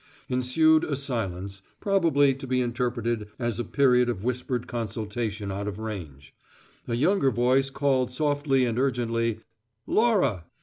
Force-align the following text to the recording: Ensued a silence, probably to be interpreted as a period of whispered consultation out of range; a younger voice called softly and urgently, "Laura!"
Ensued 0.29 0.83
a 0.83 0.95
silence, 0.95 1.61
probably 1.79 2.33
to 2.33 2.47
be 2.47 2.59
interpreted 2.59 3.27
as 3.37 3.59
a 3.59 3.63
period 3.63 4.09
of 4.09 4.23
whispered 4.23 4.65
consultation 4.65 5.51
out 5.51 5.67
of 5.67 5.77
range; 5.77 6.33
a 6.87 6.95
younger 6.95 7.29
voice 7.29 7.69
called 7.69 8.09
softly 8.09 8.65
and 8.65 8.79
urgently, 8.79 9.41
"Laura!" 9.85 10.45